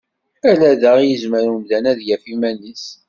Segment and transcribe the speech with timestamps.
[0.49, 2.85] Ala da i yezmer umdan ad yef iman-is.